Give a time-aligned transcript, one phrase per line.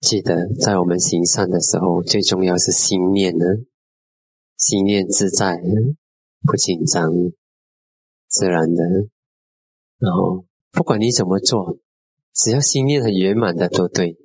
[0.00, 3.44] 记得在我们行善的时候，最重要是心念呢，
[4.56, 5.60] 心念自在，
[6.46, 7.10] 不紧张，
[8.28, 8.84] 自然的。
[9.98, 11.78] 然后不管你怎么做，
[12.32, 14.16] 只要心念很圆满的都对。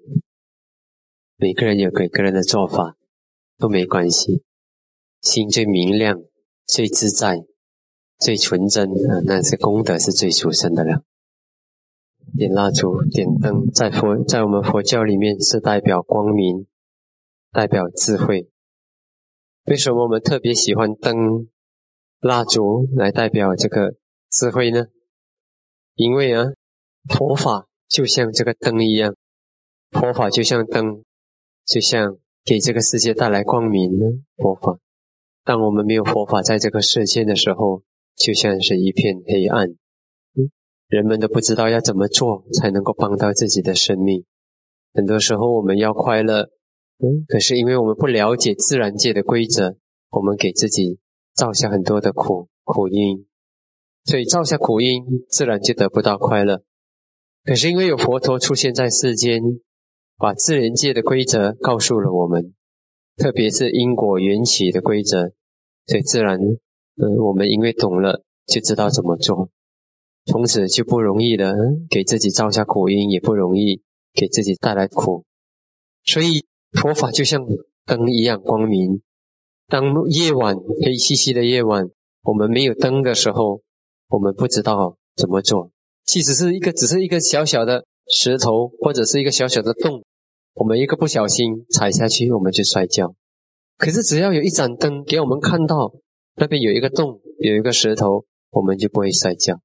[1.38, 2.96] 每个人有每个人的做法，
[3.58, 4.44] 都没关系。
[5.22, 6.22] 心最明亮、
[6.68, 7.44] 最自在、
[8.20, 11.04] 最纯真啊，那是功德是最殊胜的了。
[12.36, 16.66] 点蜡烛、点灯，在佛在我们佛教里面是代表光明，
[17.52, 18.50] 代表智慧。
[19.66, 21.48] 为什么我们特别喜欢灯、
[22.20, 23.96] 蜡烛来代表这个
[24.32, 24.88] 智慧呢？
[25.94, 26.46] 因为啊，
[27.08, 29.16] 佛法就像这个灯一样，
[29.92, 31.04] 佛法就像灯，
[31.66, 34.06] 就像给这个世界带来光明呢。
[34.38, 34.80] 佛法，
[35.44, 37.84] 当我们没有佛法在这个世界的时候，
[38.16, 39.76] 就像是一片黑暗。
[40.94, 44.26] 人们都不知道要怎么做才能够帮到自己的生命。
[44.94, 46.52] 很多时候我们要快乐，
[47.00, 49.76] 嗯，可是因为我们不了解自然界的规则，
[50.12, 51.00] 我们给自己
[51.34, 53.26] 造下很多的苦苦因，
[54.06, 56.62] 所以造下苦因，自然就得不到快乐。
[57.44, 59.42] 可是因为有佛陀出现在世间，
[60.20, 62.54] 把自然界的规则告诉了我们，
[63.18, 65.32] 特别是因果缘起的规则，
[65.88, 69.50] 所以自然，嗯，我们因为懂了，就知道怎么做。
[70.26, 71.54] 从此就不容易了，
[71.90, 73.82] 给自己造下苦因也不容易，
[74.14, 75.26] 给自己带来苦。
[76.06, 77.46] 所以佛法就像
[77.86, 79.02] 灯一样光明。
[79.68, 81.90] 当夜晚黑漆漆的夜晚，
[82.24, 83.62] 我们没有灯的时候，
[84.10, 85.72] 我们不知道怎么做。
[86.06, 90.04] 即使是一个只是一个小小的石头，或者是一个小小的洞，
[90.54, 93.16] 我们一个不小心踩下去，我们就摔跤。
[93.78, 95.94] 可是只要有一盏灯给我们看到
[96.36, 99.60] 那边有一个洞，有一个石头，我们就不会摔跤。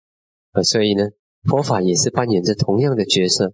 [0.62, 1.09] 所以呢，
[1.45, 3.53] 佛法也是扮演着同样的角色。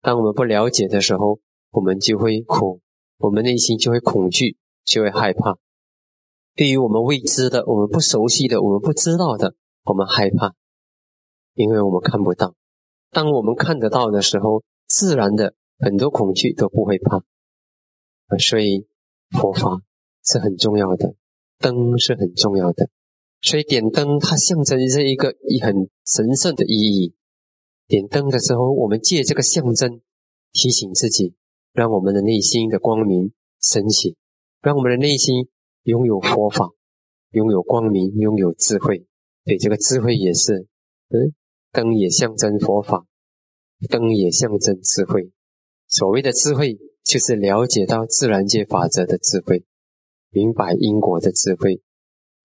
[0.00, 2.80] 当我们不了解的时候，我们就会苦，
[3.18, 5.58] 我们内心就会恐惧，就会害怕。
[6.54, 10.54] 对于我们未知的、我们不熟悉的、我们不知道的，我们害怕，
[11.54, 12.54] 因为我们看不到。
[13.10, 17.22] 当我们看得到的时候，自然的很多恐惧都不会怕。
[18.38, 18.86] 所以
[19.30, 19.80] 佛法
[20.24, 21.14] 是很重要的，
[21.58, 22.88] 灯是很重要的。
[23.44, 27.14] 所以点灯，它象征着一个很神圣的意义。
[27.86, 30.00] 点灯的时候，我们借这个象征
[30.50, 31.34] 提醒自己，
[31.74, 34.16] 让我们的内心的光明升起，
[34.62, 35.48] 让我们的内心
[35.82, 36.70] 拥有佛法，
[37.32, 39.06] 拥有光明，拥有智慧。
[39.44, 40.66] 对，这个智慧也是，
[41.10, 41.34] 嗯，
[41.70, 43.04] 灯也象征佛法，
[43.90, 45.30] 灯也象征智慧。
[45.86, 49.66] 所谓的智慧，就是了解到自然界法则的智慧，
[50.30, 51.82] 明白因果的智慧。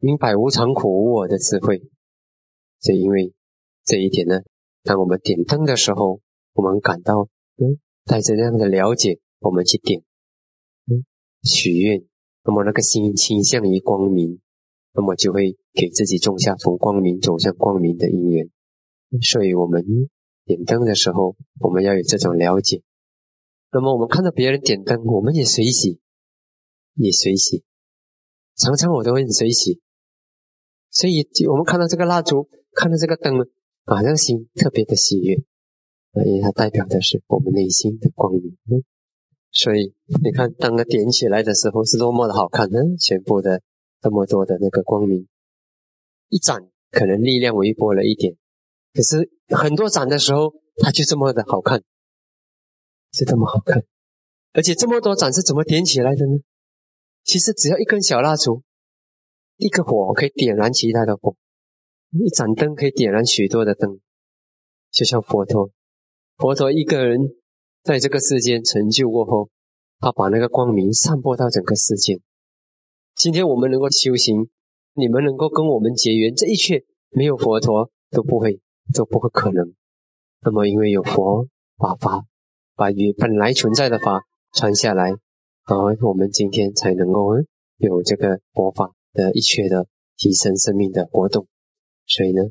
[0.01, 1.83] 明白无常苦无我的智慧，
[2.79, 3.33] 所以因为
[3.83, 4.35] 这一点呢，
[4.83, 6.21] 当我们点灯的时候，
[6.53, 7.27] 我们感到
[7.57, 10.01] 嗯，带着这样的了解，我们去点
[10.85, 11.03] 嗯
[11.43, 12.05] 许愿，
[12.45, 14.39] 那么那个心倾向于光明，
[14.93, 18.49] 那么就会给自己种下从光明走向光明的因缘。
[19.21, 19.83] 所以，我们
[20.45, 22.83] 点灯的时候，我们要有这种了解。
[23.73, 25.99] 那么，我们看到别人点灯，我们也随喜，
[26.93, 27.65] 也随喜。
[28.55, 29.81] 常常我都会随喜。
[30.91, 33.47] 所以，我们看到这个蜡烛，看到这个灯，
[33.85, 35.35] 马上心特别的喜悦，
[36.25, 38.57] 因为它代表的是我们内心的光明。
[39.51, 42.79] 所以，你看当它点起来的时候，是多么的好看呢？
[42.99, 43.61] 全部的
[44.01, 45.27] 这么多的那个光明，
[46.29, 48.35] 一盏可能力量微薄了一点，
[48.93, 51.83] 可是很多盏的时候，它就这么的好看，
[53.13, 53.83] 是这么好看。
[54.53, 56.39] 而且这么多盏是怎么点起来的呢？
[57.23, 58.63] 其实只要一根小蜡烛。
[59.59, 61.35] 一个火可以点燃其他的火，
[62.11, 63.99] 一盏灯可以点燃许多的灯，
[64.89, 65.69] 就像佛陀，
[66.37, 67.19] 佛陀一个人
[67.83, 69.49] 在这个世间成就过后，
[69.99, 72.21] 他把那个光明散播到整个世界。
[73.15, 74.49] 今天我们能够修行，
[74.93, 78.61] 你们能够跟我们结缘，这一切没有佛陀都不会
[78.93, 79.73] 都不会可能。
[80.41, 82.23] 那么因为有佛把法
[82.75, 85.17] 把原本来存在的法传下来，然
[85.67, 87.35] 后我们今天才能够
[87.75, 88.93] 有这个佛法。
[89.13, 91.47] 的一切的提升生命的活动，
[92.05, 92.41] 所以呢，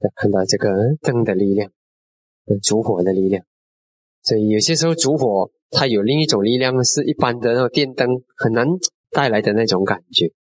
[0.00, 0.70] 要看到这个
[1.00, 1.70] 灯的力量，
[2.46, 3.44] 呃，烛火的力量。
[4.22, 8.66] 所以有些时候烛火它有另一种力量，是一般的那种电灯很难
[9.10, 10.32] 带来的那种感觉。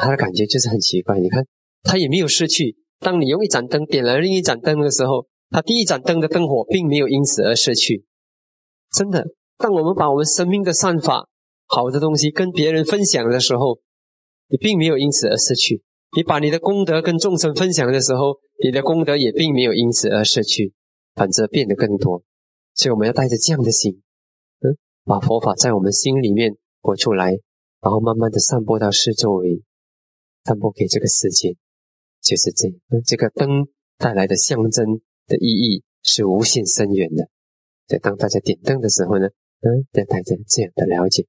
[0.00, 1.20] 它的感觉就是很奇怪。
[1.20, 1.46] 你看，
[1.82, 2.76] 它也没有失去。
[3.00, 8.04] 当你用一盏灯点燃另一盏灯的时候，它第一盏灯的灯火并没有因此而失去。
[8.90, 9.26] 真的，
[9.58, 11.28] 当我们把我们生命的善法、
[11.66, 13.78] 好的东西跟别人分享的时候，
[14.54, 15.82] 你并没有因此而失去，
[16.16, 20.72] 你把你的功德跟众生分享的时候，你的功德也并没有因此而失去，
[21.16, 22.22] 反则变得更多。
[22.72, 24.00] 所以我们要带着这样的心，
[24.60, 27.32] 嗯，把佛法在我们心里面活出来，
[27.82, 29.60] 然后慢慢的散播到四周围，
[30.44, 31.56] 散播给这个世界，
[32.22, 33.66] 就是这样这个灯
[33.98, 34.86] 带来的象征
[35.26, 37.28] 的意义是无限深远的。
[37.88, 39.26] 在当大家点灯的时候呢，
[39.62, 41.22] 嗯，要带大家这样的了解。